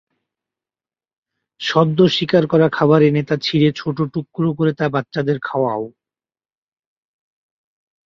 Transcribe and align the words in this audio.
সদ্য 1.61 1.99
শিকার 2.07 2.43
করা 2.47 2.67
খাবার 2.69 3.01
এনে 3.01 3.23
তা 3.23 3.35
ছিঁড়ে 3.37 3.69
ছোট 3.75 3.97
টুকরা 4.13 4.49
করে 4.57 4.71
তা 4.73 4.85
বাচ্চাদের 4.89 5.37
খাওয়ায়। 5.39 5.87